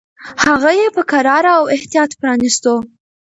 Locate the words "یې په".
0.79-1.01